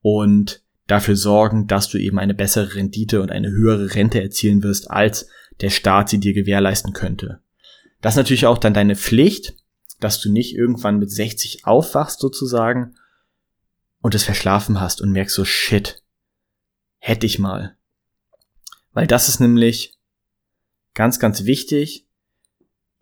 und 0.00 0.62
dafür 0.86 1.16
sorgen, 1.16 1.66
dass 1.66 1.88
du 1.88 1.98
eben 1.98 2.18
eine 2.18 2.34
bessere 2.34 2.74
Rendite 2.76 3.20
und 3.20 3.32
eine 3.32 3.50
höhere 3.50 3.94
Rente 3.94 4.22
erzielen 4.22 4.62
wirst, 4.62 4.90
als 4.90 5.28
der 5.60 5.70
Staat 5.70 6.08
sie 6.08 6.20
dir 6.20 6.32
gewährleisten 6.32 6.92
könnte. 6.92 7.40
Das 8.00 8.12
ist 8.12 8.18
natürlich 8.18 8.46
auch 8.46 8.58
dann 8.58 8.74
deine 8.74 8.94
Pflicht, 8.94 9.54
dass 9.98 10.20
du 10.20 10.30
nicht 10.30 10.54
irgendwann 10.54 10.98
mit 10.98 11.10
60 11.10 11.64
aufwachst 11.64 12.20
sozusagen 12.20 12.94
und 14.06 14.14
es 14.14 14.22
verschlafen 14.22 14.80
hast 14.80 15.00
und 15.00 15.10
merkst 15.10 15.34
so, 15.34 15.44
shit, 15.44 16.00
hätte 16.98 17.26
ich 17.26 17.40
mal. 17.40 17.76
Weil 18.92 19.08
das 19.08 19.28
ist 19.28 19.40
nämlich 19.40 19.98
ganz, 20.94 21.18
ganz 21.18 21.42
wichtig. 21.42 22.06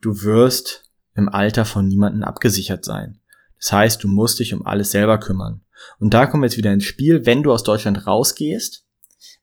Du 0.01 0.23
wirst 0.23 0.91
im 1.15 1.29
Alter 1.29 1.67
von 1.67 1.87
niemanden 1.87 2.25
abgesichert 2.25 2.87
sein. 2.87 3.21
Das 3.59 3.71
heißt, 3.71 4.03
du 4.03 4.09
musst 4.09 4.39
dich 4.39 4.55
um 4.55 4.65
alles 4.65 4.93
selber 4.93 5.21
kümmern. 5.21 5.61
Und 5.99 6.15
da 6.15 6.25
kommen 6.25 6.43
wir 6.43 6.47
jetzt 6.47 6.57
wieder 6.57 6.73
ins 6.73 6.85
Spiel, 6.85 7.27
wenn 7.27 7.43
du 7.43 7.53
aus 7.53 7.65
Deutschland 7.65 8.07
rausgehst, 8.07 8.87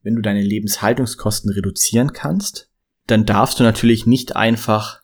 wenn 0.01 0.15
du 0.15 0.24
deine 0.24 0.41
Lebenshaltungskosten 0.41 1.51
reduzieren 1.51 2.12
kannst, 2.12 2.72
dann 3.06 3.27
darfst 3.27 3.60
du 3.60 3.63
natürlich 3.63 4.08
nicht 4.08 4.36
einfach 4.36 5.00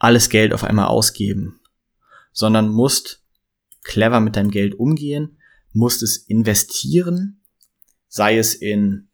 alles 0.00 0.28
Geld 0.28 0.52
auf 0.52 0.64
einmal 0.64 0.88
ausgeben, 0.88 1.60
sondern 2.32 2.68
musst 2.68 3.22
clever 3.86 4.18
mit 4.18 4.34
deinem 4.34 4.50
Geld 4.50 4.74
umgehen, 4.74 5.35
musst 5.76 6.02
es 6.02 6.16
investieren, 6.16 7.42
sei 8.08 8.38
es 8.38 8.54
in 8.54 9.08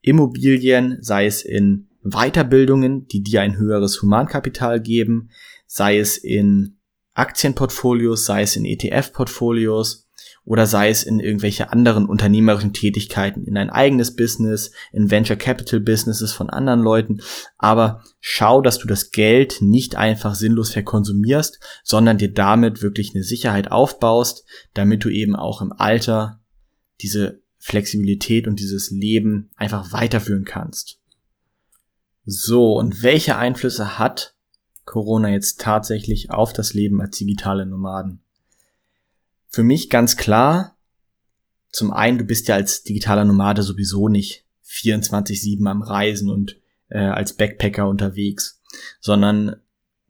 Immobilien, 0.00 0.98
sei 1.02 1.26
es 1.26 1.42
in 1.42 1.88
Weiterbildungen, 2.02 3.06
die 3.06 3.22
dir 3.22 3.42
ein 3.42 3.56
höheres 3.56 4.02
Humankapital 4.02 4.80
geben, 4.80 5.30
sei 5.66 5.98
es 5.98 6.16
in 6.16 6.78
Aktienportfolios, 7.14 8.24
sei 8.24 8.42
es 8.42 8.56
in 8.56 8.64
ETF-Portfolios, 8.64 10.09
oder 10.44 10.66
sei 10.66 10.88
es 10.90 11.02
in 11.02 11.20
irgendwelche 11.20 11.70
anderen 11.70 12.06
unternehmerischen 12.06 12.72
Tätigkeiten, 12.72 13.44
in 13.44 13.56
ein 13.56 13.70
eigenes 13.70 14.16
Business, 14.16 14.72
in 14.92 15.10
Venture 15.10 15.36
Capital 15.36 15.80
Businesses 15.80 16.32
von 16.32 16.50
anderen 16.50 16.80
Leuten. 16.80 17.20
Aber 17.58 18.02
schau, 18.20 18.60
dass 18.60 18.78
du 18.78 18.86
das 18.86 19.10
Geld 19.10 19.58
nicht 19.60 19.96
einfach 19.96 20.34
sinnlos 20.34 20.72
verkonsumierst, 20.72 21.60
sondern 21.84 22.18
dir 22.18 22.32
damit 22.32 22.82
wirklich 22.82 23.14
eine 23.14 23.22
Sicherheit 23.22 23.70
aufbaust, 23.70 24.44
damit 24.74 25.04
du 25.04 25.08
eben 25.08 25.36
auch 25.36 25.62
im 25.62 25.72
Alter 25.72 26.40
diese 27.00 27.42
Flexibilität 27.58 28.48
und 28.48 28.58
dieses 28.58 28.90
Leben 28.90 29.50
einfach 29.54 29.92
weiterführen 29.92 30.44
kannst. 30.44 30.98
So, 32.24 32.74
und 32.78 33.02
welche 33.02 33.36
Einflüsse 33.36 33.98
hat 33.98 34.34
Corona 34.84 35.30
jetzt 35.30 35.60
tatsächlich 35.60 36.30
auf 36.30 36.52
das 36.52 36.74
Leben 36.74 37.00
als 37.00 37.16
digitale 37.18 37.66
Nomaden? 37.66 38.22
Für 39.50 39.62
mich 39.64 39.90
ganz 39.90 40.16
klar, 40.16 40.76
zum 41.70 41.92
einen, 41.92 42.18
du 42.18 42.24
bist 42.24 42.48
ja 42.48 42.54
als 42.54 42.82
digitaler 42.82 43.24
Nomade 43.24 43.62
sowieso 43.62 44.08
nicht 44.08 44.46
24-7 44.66 45.68
am 45.68 45.82
Reisen 45.82 46.30
und 46.30 46.56
äh, 46.88 46.98
als 46.98 47.34
Backpacker 47.34 47.88
unterwegs, 47.88 48.62
sondern 49.00 49.56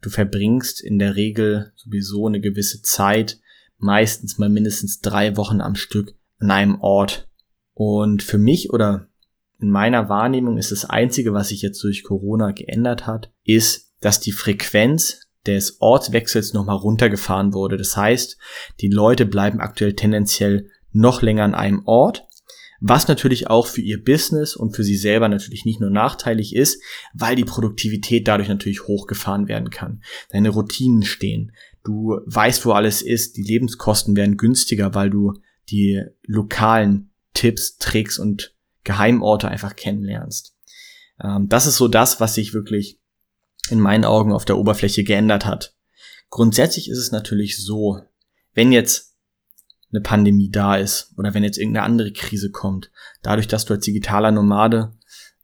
du 0.03 0.11
verbringst 0.11 0.81
in 0.83 0.99
der 0.99 1.17
Regel 1.17 1.73
sowieso 1.77 2.27
eine 2.27 2.41
gewisse 2.41 2.83
Zeit, 2.83 3.41
meistens 3.79 4.39
mal 4.39 4.49
mindestens 4.49 5.01
drei 5.01 5.37
Wochen 5.37 5.61
am 5.61 5.75
Stück 5.75 6.15
an 6.39 6.51
einem 6.51 6.81
Ort. 6.81 7.29
Und 7.73 8.23
für 8.23 8.39
mich 8.39 8.71
oder 8.71 9.09
in 9.59 9.71
meiner 9.71 10.09
Wahrnehmung 10.09 10.59
ist 10.59 10.73
das 10.73 10.85
Einzige, 10.85 11.33
was 11.33 11.49
sich 11.49 11.63
jetzt 11.63 11.83
durch 11.83 12.03
Corona 12.03 12.53
geändert 12.53 13.07
hat, 13.07 13.33
ist, 13.45 13.95
dass 14.01 14.21
die 14.21 14.33
Frequenz 14.33 15.30
des 15.47 15.81
Ortswechsels 15.81 16.53
nochmal 16.53 16.77
runtergefahren 16.77 17.55
wurde. 17.55 17.77
Das 17.77 17.97
heißt, 17.97 18.37
die 18.81 18.89
Leute 18.89 19.27
bleiben 19.27 19.61
aktuell 19.61 19.95
tendenziell 19.95 20.71
noch 20.93 21.23
länger 21.23 21.45
an 21.45 21.55
einem 21.55 21.83
Ort, 21.87 22.27
was 22.81 23.09
natürlich 23.09 23.49
auch 23.49 23.67
für 23.67 23.83
ihr 23.83 24.03
Business 24.03 24.57
und 24.57 24.75
für 24.75 24.85
sie 24.85 24.97
selber 24.97 25.29
natürlich 25.29 25.65
nicht 25.65 25.81
nur 25.81 25.91
nachteilig 25.91 26.55
ist, 26.55 26.83
weil 27.15 27.37
die 27.37 27.45
Produktivität 27.45 28.27
dadurch 28.27 28.49
natürlich 28.49 28.87
hochgefahren 28.87 29.49
werden 29.49 29.71
kann. 29.71 30.03
Deine 30.31 30.51
Routinen 30.51 31.03
stehen. 31.03 31.53
Du 31.85 32.19
weißt, 32.25 32.65
wo 32.65 32.73
alles 32.73 33.03
ist. 33.03 33.37
Die 33.37 33.43
Lebenskosten 33.43 34.17
werden 34.17 34.37
günstiger, 34.37 34.95
weil 34.95 35.11
du 35.11 35.35
die 35.71 36.03
lokalen 36.27 37.11
Tipps, 37.35 37.77
Tricks 37.77 38.19
und 38.19 38.55
Geheimorte 38.85 39.49
einfach 39.49 39.77
kennenlernst. 39.77 40.57
Ähm, 41.23 41.49
das 41.49 41.67
ist 41.67 41.77
so 41.77 41.89
das, 41.89 42.21
was 42.21 42.35
sich 42.35 42.55
wirklich 42.55 43.00
in 43.71 43.81
meinen 43.81 44.05
Augen 44.05 44.33
auf 44.33 44.45
der 44.45 44.59
Oberfläche 44.59 45.05
geändert 45.05 45.45
hat. 45.45 45.75
Grundsätzlich 46.31 46.89
ist 46.89 46.99
es 46.99 47.13
natürlich 47.13 47.63
so, 47.63 48.01
wenn 48.55 48.73
jetzt 48.73 49.17
eine 49.93 50.01
Pandemie 50.01 50.51
da 50.51 50.77
ist 50.77 51.13
oder 51.17 51.35
wenn 51.35 51.43
jetzt 51.43 51.59
irgendeine 51.59 51.85
andere 51.85 52.13
Krise 52.13 52.51
kommt, 52.51 52.91
dadurch, 53.23 53.49
dass 53.49 53.65
du 53.65 53.75
als 53.75 53.85
digitaler 53.85 54.31
Nomade 54.31 54.93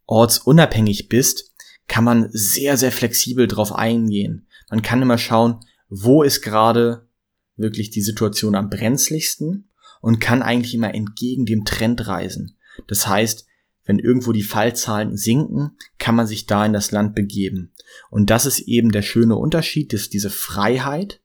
ortsunabhängig 0.07 1.09
bist, 1.09 1.53
kann 1.89 2.05
man 2.05 2.29
sehr, 2.31 2.77
sehr 2.77 2.93
flexibel 2.93 3.47
drauf 3.47 3.73
eingehen. 3.73 4.47
Man 4.71 4.83
kann 4.83 5.03
immer 5.03 5.19
schauen, 5.19 5.61
wo 5.89 6.23
ist 6.23 6.43
gerade 6.43 7.09
wirklich 7.57 7.91
die 7.91 8.03
Situation 8.03 8.55
am 8.55 8.71
brenzligsten 8.71 9.69
und 10.01 10.21
kann 10.21 10.43
eigentlich 10.43 10.75
immer 10.75 10.95
entgegen 10.95 11.47
dem 11.47 11.65
Trend 11.65 12.07
reisen. 12.07 12.57
Das 12.87 13.07
heißt, 13.07 13.46
wenn 13.87 13.99
irgendwo 13.99 14.33
die 14.33 14.43
Fallzahlen 14.43 15.17
sinken, 15.17 15.77
kann 15.99 16.17
man 16.17 16.27
sich 16.27 16.47
da 16.47 16.67
in 16.67 16.73
das 16.73 16.91
Land 16.91 17.15
begeben. 17.15 17.73
Und 18.11 18.31
das 18.31 18.45
ist 18.45 18.61
eben 18.61 18.91
der 18.93 19.03
schöne 19.03 19.37
Unterschied, 19.37 19.93
dass 19.93 20.11
diese 20.11 20.31
Freiheit 20.31 21.21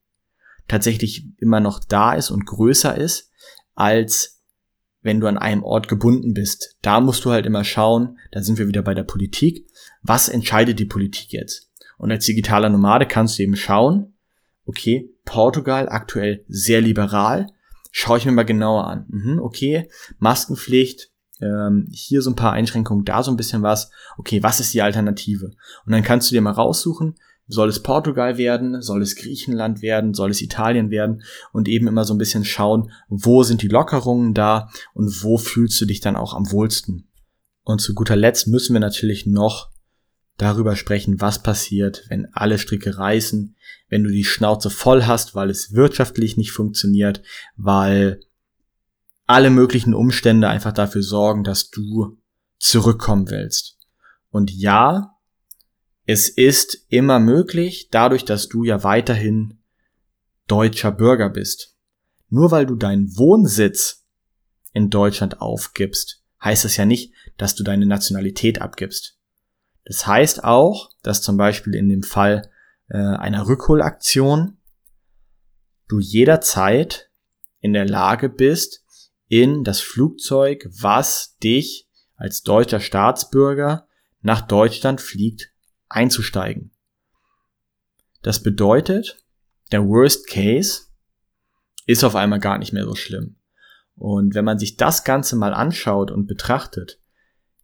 tatsächlich 0.67 1.27
immer 1.39 1.59
noch 1.59 1.83
da 1.83 2.13
ist 2.13 2.31
und 2.31 2.45
größer 2.45 2.95
ist, 2.95 3.31
als 3.75 4.41
wenn 5.01 5.19
du 5.19 5.27
an 5.27 5.37
einem 5.37 5.63
Ort 5.63 5.87
gebunden 5.87 6.33
bist. 6.33 6.77
Da 6.81 7.01
musst 7.01 7.25
du 7.25 7.31
halt 7.31 7.45
immer 7.45 7.63
schauen, 7.63 8.19
da 8.31 8.41
sind 8.41 8.59
wir 8.59 8.67
wieder 8.67 8.83
bei 8.83 8.93
der 8.93 9.03
Politik, 9.03 9.67
was 10.03 10.29
entscheidet 10.29 10.79
die 10.79 10.85
Politik 10.85 11.31
jetzt? 11.31 11.69
Und 11.97 12.11
als 12.11 12.25
digitaler 12.25 12.69
Nomade 12.69 13.07
kannst 13.07 13.37
du 13.37 13.43
eben 13.43 13.55
schauen, 13.55 14.13
okay, 14.65 15.09
Portugal 15.25 15.89
aktuell 15.89 16.45
sehr 16.47 16.81
liberal, 16.81 17.47
schaue 17.91 18.19
ich 18.19 18.25
mir 18.25 18.31
mal 18.31 18.43
genauer 18.43 18.87
an. 18.87 19.05
Mhm, 19.09 19.39
okay, 19.39 19.89
Maskenpflicht, 20.19 21.10
ähm, 21.41 21.87
hier 21.91 22.21
so 22.21 22.29
ein 22.29 22.35
paar 22.35 22.53
Einschränkungen, 22.53 23.05
da 23.05 23.23
so 23.23 23.31
ein 23.31 23.37
bisschen 23.37 23.63
was. 23.63 23.91
Okay, 24.17 24.43
was 24.43 24.59
ist 24.59 24.73
die 24.73 24.81
Alternative? 24.81 25.51
Und 25.85 25.91
dann 25.91 26.03
kannst 26.03 26.29
du 26.29 26.35
dir 26.35 26.41
mal 26.41 26.51
raussuchen, 26.51 27.15
soll 27.47 27.69
es 27.69 27.81
Portugal 27.81 28.37
werden, 28.37 28.81
soll 28.81 29.01
es 29.01 29.15
Griechenland 29.15 29.81
werden, 29.81 30.13
soll 30.13 30.31
es 30.31 30.41
Italien 30.41 30.89
werden 30.89 31.23
und 31.51 31.67
eben 31.67 31.87
immer 31.87 32.05
so 32.05 32.13
ein 32.13 32.19
bisschen 32.19 32.45
schauen, 32.45 32.91
wo 33.09 33.43
sind 33.43 33.61
die 33.61 33.67
Lockerungen 33.67 34.33
da 34.33 34.69
und 34.93 35.23
wo 35.23 35.37
fühlst 35.37 35.79
du 35.81 35.85
dich 35.85 35.99
dann 35.99 36.15
auch 36.15 36.33
am 36.33 36.51
wohlsten. 36.51 37.09
Und 37.63 37.81
zu 37.81 37.93
guter 37.93 38.15
Letzt 38.15 38.47
müssen 38.47 38.73
wir 38.73 38.79
natürlich 38.79 39.25
noch 39.25 39.69
darüber 40.37 40.75
sprechen, 40.75 41.21
was 41.21 41.43
passiert, 41.43 42.05
wenn 42.09 42.27
alle 42.33 42.57
Stricke 42.57 42.97
reißen, 42.97 43.55
wenn 43.89 44.03
du 44.03 44.09
die 44.09 44.23
Schnauze 44.23 44.69
voll 44.69 45.03
hast, 45.03 45.35
weil 45.35 45.49
es 45.49 45.73
wirtschaftlich 45.73 46.37
nicht 46.37 46.51
funktioniert, 46.51 47.21
weil 47.57 48.21
alle 49.31 49.49
möglichen 49.49 49.93
Umstände 49.93 50.49
einfach 50.49 50.73
dafür 50.73 51.01
sorgen, 51.01 51.43
dass 51.43 51.69
du 51.69 52.17
zurückkommen 52.59 53.29
willst. 53.29 53.77
Und 54.29 54.51
ja, 54.51 55.17
es 56.05 56.29
ist 56.29 56.85
immer 56.89 57.19
möglich, 57.19 57.89
dadurch, 57.91 58.25
dass 58.25 58.49
du 58.49 58.63
ja 58.63 58.83
weiterhin 58.83 59.59
deutscher 60.47 60.91
Bürger 60.91 61.29
bist. 61.29 61.77
Nur 62.29 62.51
weil 62.51 62.65
du 62.65 62.75
deinen 62.75 63.17
Wohnsitz 63.17 64.05
in 64.73 64.89
Deutschland 64.89 65.41
aufgibst, 65.41 66.23
heißt 66.43 66.65
es 66.65 66.77
ja 66.77 66.85
nicht, 66.85 67.13
dass 67.37 67.55
du 67.55 67.63
deine 67.63 67.85
Nationalität 67.85 68.61
abgibst. 68.61 69.17
Das 69.85 70.05
heißt 70.05 70.43
auch, 70.43 70.91
dass 71.03 71.21
zum 71.21 71.37
Beispiel 71.37 71.75
in 71.75 71.89
dem 71.89 72.03
Fall 72.03 72.49
äh, 72.89 72.97
einer 72.97 73.47
Rückholaktion 73.47 74.57
du 75.87 75.99
jederzeit 75.99 77.09
in 77.59 77.73
der 77.73 77.87
Lage 77.87 78.29
bist, 78.29 78.80
in 79.31 79.63
das 79.63 79.79
Flugzeug, 79.79 80.67
was 80.69 81.37
dich 81.37 81.87
als 82.17 82.43
deutscher 82.43 82.81
Staatsbürger 82.81 83.87
nach 84.19 84.41
Deutschland 84.41 84.99
fliegt, 84.99 85.53
einzusteigen. 85.87 86.71
Das 88.23 88.43
bedeutet, 88.43 89.23
der 89.71 89.87
Worst 89.87 90.27
Case 90.27 90.87
ist 91.85 92.03
auf 92.03 92.15
einmal 92.17 92.41
gar 92.41 92.57
nicht 92.57 92.73
mehr 92.73 92.83
so 92.83 92.93
schlimm. 92.93 93.37
Und 93.95 94.35
wenn 94.35 94.43
man 94.43 94.59
sich 94.59 94.75
das 94.75 95.05
Ganze 95.05 95.37
mal 95.37 95.53
anschaut 95.53 96.11
und 96.11 96.27
betrachtet, 96.27 96.99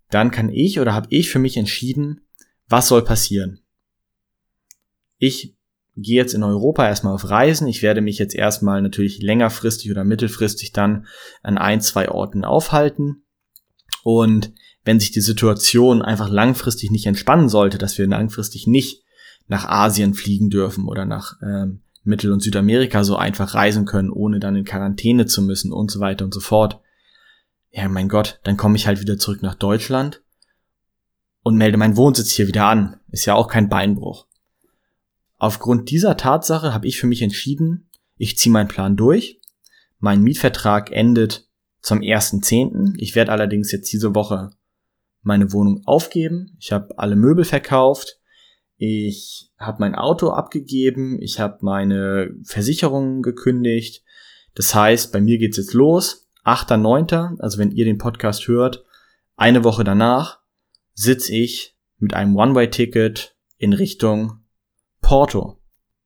dann 0.09 0.31
kann 0.31 0.47
ich 0.47 0.79
oder 0.79 0.93
habe 0.93 1.07
ich 1.09 1.29
für 1.29 1.39
mich 1.39 1.57
entschieden, 1.57 2.21
was 2.69 2.87
soll 2.87 3.03
passieren. 3.03 3.59
Ich 5.17 5.56
gehe 5.97 6.15
jetzt 6.15 6.33
in 6.33 6.43
Europa 6.43 6.87
erstmal 6.87 7.13
auf 7.13 7.29
Reisen. 7.29 7.67
Ich 7.67 7.81
werde 7.81 8.01
mich 8.01 8.19
jetzt 8.19 8.35
erstmal 8.35 8.81
natürlich 8.81 9.21
längerfristig 9.21 9.91
oder 9.91 10.03
mittelfristig 10.03 10.71
dann 10.71 11.07
an 11.43 11.57
ein, 11.57 11.81
zwei 11.81 12.09
Orten 12.09 12.45
aufhalten. 12.45 13.23
Und 14.03 14.53
wenn 14.85 14.99
sich 14.99 15.11
die 15.11 15.21
Situation 15.21 16.01
einfach 16.01 16.29
langfristig 16.29 16.91
nicht 16.91 17.07
entspannen 17.07 17.49
sollte, 17.49 17.77
dass 17.77 17.97
wir 17.97 18.07
langfristig 18.07 18.67
nicht 18.67 19.03
nach 19.47 19.65
Asien 19.65 20.13
fliegen 20.13 20.49
dürfen 20.49 20.87
oder 20.87 21.05
nach 21.05 21.33
ähm, 21.41 21.81
Mittel- 22.03 22.31
und 22.31 22.41
Südamerika 22.41 23.03
so 23.03 23.17
einfach 23.17 23.53
reisen 23.53 23.85
können, 23.85 24.11
ohne 24.11 24.39
dann 24.39 24.55
in 24.55 24.65
Quarantäne 24.65 25.25
zu 25.25 25.41
müssen 25.41 25.73
und 25.73 25.91
so 25.91 25.99
weiter 25.99 26.23
und 26.23 26.33
so 26.33 26.39
fort. 26.39 26.79
Ja, 27.69 27.89
mein 27.89 28.07
Gott, 28.07 28.39
dann 28.43 28.55
komme 28.55 28.77
ich 28.77 28.87
halt 28.87 29.01
wieder 29.01 29.17
zurück 29.17 29.41
nach 29.41 29.55
Deutschland 29.55 30.21
und 31.43 31.57
melde 31.57 31.77
meinen 31.77 31.97
Wohnsitz 31.97 32.31
hier 32.31 32.47
wieder 32.47 32.65
an. 32.65 32.99
Ist 33.11 33.25
ja 33.25 33.35
auch 33.35 33.49
kein 33.49 33.67
Beinbruch. 33.67 34.27
Aufgrund 35.37 35.91
dieser 35.91 36.17
Tatsache 36.17 36.73
habe 36.73 36.87
ich 36.87 36.99
für 36.99 37.07
mich 37.07 37.21
entschieden, 37.21 37.89
ich 38.17 38.37
ziehe 38.37 38.51
meinen 38.51 38.67
Plan 38.67 38.95
durch. 38.95 39.39
Mein 39.99 40.21
Mietvertrag 40.23 40.91
endet 40.91 41.47
zum 41.81 41.99
1.10. 41.99 42.95
Ich 42.97 43.15
werde 43.15 43.31
allerdings 43.31 43.71
jetzt 43.71 43.91
diese 43.93 44.15
Woche 44.15 44.49
meine 45.21 45.53
Wohnung 45.53 45.83
aufgeben. 45.85 46.55
Ich 46.59 46.71
habe 46.71 46.97
alle 46.97 47.15
Möbel 47.15 47.45
verkauft. 47.45 48.19
Ich 48.77 49.51
habe 49.57 49.77
mein 49.79 49.95
Auto 49.95 50.29
abgegeben. 50.29 51.21
Ich 51.21 51.39
habe 51.39 51.59
meine 51.61 52.31
Versicherungen 52.43 53.21
gekündigt. 53.21 54.03
Das 54.55 54.73
heißt, 54.73 55.11
bei 55.11 55.21
mir 55.21 55.37
geht's 55.37 55.57
jetzt 55.57 55.73
los. 55.73 56.27
8.9., 56.45 57.39
also 57.39 57.57
wenn 57.57 57.71
ihr 57.71 57.85
den 57.85 57.97
Podcast 57.97 58.47
hört, 58.47 58.83
eine 59.35 59.63
Woche 59.63 59.83
danach 59.83 60.39
sitze 60.93 61.35
ich 61.35 61.77
mit 61.99 62.13
einem 62.13 62.35
One-Way-Ticket 62.35 63.35
in 63.57 63.73
Richtung 63.73 64.46
Porto. 65.07 65.57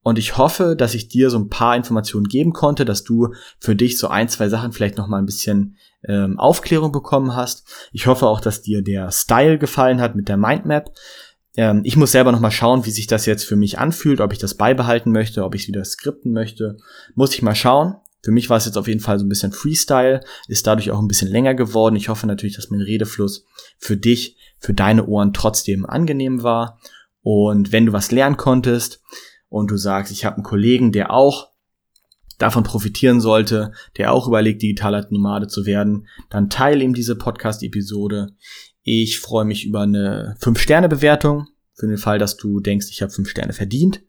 Und 0.03 0.19
ich 0.19 0.37
hoffe, 0.37 0.75
dass 0.77 0.93
ich 0.93 1.07
dir 1.07 1.31
so 1.31 1.39
ein 1.39 1.49
paar 1.49 1.75
Informationen 1.75 2.27
geben 2.27 2.53
konnte, 2.53 2.85
dass 2.85 3.03
du 3.03 3.33
für 3.59 3.75
dich 3.75 3.97
so 3.97 4.09
ein, 4.09 4.29
zwei 4.29 4.47
Sachen 4.47 4.73
vielleicht 4.73 4.97
noch 4.97 5.07
mal 5.07 5.17
ein 5.17 5.25
bisschen 5.25 5.75
ähm, 6.07 6.37
Aufklärung 6.37 6.91
bekommen 6.91 7.35
hast. 7.35 7.67
Ich 7.91 8.05
hoffe 8.05 8.27
auch, 8.27 8.41
dass 8.41 8.61
dir 8.61 8.83
der 8.83 9.09
Style 9.09 9.57
gefallen 9.57 10.01
hat 10.01 10.15
mit 10.15 10.29
der 10.29 10.37
Mindmap. 10.37 10.91
Ähm, 11.57 11.81
ich 11.83 11.97
muss 11.97 12.11
selber 12.11 12.31
noch 12.31 12.41
mal 12.41 12.51
schauen, 12.51 12.85
wie 12.85 12.91
sich 12.91 13.07
das 13.07 13.25
jetzt 13.25 13.43
für 13.43 13.55
mich 13.55 13.79
anfühlt, 13.79 14.21
ob 14.21 14.33
ich 14.33 14.39
das 14.39 14.53
beibehalten 14.53 15.11
möchte, 15.11 15.43
ob 15.43 15.55
ich 15.55 15.63
es 15.63 15.67
wieder 15.67 15.83
skripten 15.83 16.31
möchte. 16.31 16.77
Muss 17.15 17.33
ich 17.33 17.41
mal 17.41 17.55
schauen. 17.55 17.95
Für 18.21 18.31
mich 18.31 18.51
war 18.51 18.57
es 18.57 18.65
jetzt 18.65 18.77
auf 18.77 18.87
jeden 18.87 18.99
Fall 18.99 19.17
so 19.17 19.25
ein 19.25 19.29
bisschen 19.29 19.51
Freestyle, 19.51 20.21
ist 20.47 20.67
dadurch 20.67 20.91
auch 20.91 20.99
ein 20.99 21.07
bisschen 21.07 21.29
länger 21.29 21.55
geworden. 21.55 21.95
Ich 21.95 22.09
hoffe 22.09 22.27
natürlich, 22.27 22.55
dass 22.55 22.69
mein 22.69 22.81
Redefluss 22.81 23.45
für 23.79 23.97
dich, 23.97 24.37
für 24.59 24.75
deine 24.75 25.07
Ohren 25.07 25.33
trotzdem 25.33 25.87
angenehm 25.87 26.43
war. 26.43 26.79
Und 27.21 27.71
wenn 27.71 27.85
du 27.85 27.93
was 27.93 28.11
lernen 28.11 28.37
konntest 28.37 29.01
und 29.49 29.69
du 29.69 29.77
sagst, 29.77 30.11
ich 30.11 30.25
habe 30.25 30.37
einen 30.37 30.43
Kollegen, 30.43 30.91
der 30.91 31.11
auch 31.13 31.51
davon 32.37 32.63
profitieren 32.63 33.21
sollte, 33.21 33.71
der 33.97 34.11
auch 34.11 34.27
überlegt, 34.27 34.61
digitaler 34.63 35.05
Nomade 35.11 35.47
zu 35.47 35.65
werden, 35.65 36.07
dann 36.29 36.49
teile 36.49 36.83
ihm 36.83 36.93
diese 36.93 37.15
Podcast-Episode. 37.15 38.35
Ich 38.81 39.19
freue 39.19 39.45
mich 39.45 39.65
über 39.65 39.81
eine 39.81 40.35
5-Sterne-Bewertung, 40.41 41.47
für 41.75 41.87
den 41.87 41.97
Fall, 41.97 42.17
dass 42.17 42.37
du 42.37 42.59
denkst, 42.59 42.87
ich 42.89 43.01
habe 43.01 43.11
5 43.11 43.29
Sterne 43.29 43.53
verdient 43.53 44.03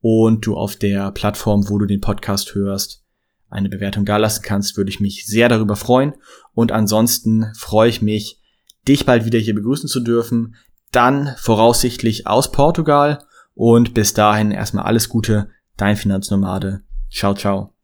und 0.00 0.44
du 0.46 0.56
auf 0.56 0.76
der 0.76 1.10
Plattform, 1.12 1.68
wo 1.68 1.78
du 1.78 1.86
den 1.86 2.00
Podcast 2.00 2.54
hörst, 2.54 3.04
eine 3.48 3.68
Bewertung 3.68 4.04
dalassen 4.04 4.42
kannst, 4.42 4.76
würde 4.76 4.90
ich 4.90 5.00
mich 5.00 5.26
sehr 5.26 5.48
darüber 5.48 5.76
freuen. 5.76 6.14
Und 6.54 6.72
ansonsten 6.72 7.52
freue 7.56 7.88
ich 7.88 8.00
mich, 8.00 8.40
dich 8.86 9.06
bald 9.06 9.24
wieder 9.24 9.38
hier 9.38 9.54
begrüßen 9.54 9.88
zu 9.88 10.00
dürfen 10.00 10.56
dann 10.92 11.34
voraussichtlich 11.38 12.26
aus 12.26 12.52
Portugal 12.52 13.18
und 13.54 13.94
bis 13.94 14.14
dahin 14.14 14.50
erstmal 14.50 14.84
alles 14.84 15.08
Gute, 15.08 15.48
dein 15.76 15.96
Finanznomade. 15.96 16.82
Ciao, 17.10 17.34
ciao. 17.34 17.74